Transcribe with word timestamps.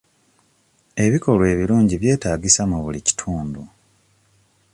Ebikolwa 1.05 1.45
ebirungi 1.53 1.95
byetaagisa 2.01 2.61
mu 2.71 2.77
buli 2.83 2.99
kitundu. 3.07 3.61